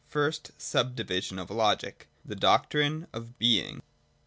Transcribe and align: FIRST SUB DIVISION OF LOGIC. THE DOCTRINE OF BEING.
FIRST 0.07 0.49
SUB 0.57 0.95
DIVISION 0.95 1.37
OF 1.37 1.51
LOGIC. 1.51 2.07
THE 2.25 2.35
DOCTRINE 2.35 3.05
OF 3.13 3.37
BEING. 3.37 3.83